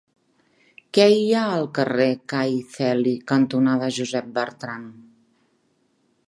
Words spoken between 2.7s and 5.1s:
Celi cantonada Josep Bertrand?